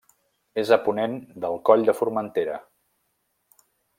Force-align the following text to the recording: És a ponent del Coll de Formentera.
És 0.61 0.71
a 0.77 0.79
ponent 0.87 1.13
del 1.43 1.59
Coll 1.69 1.85
de 1.91 1.95
Formentera. 1.99 2.57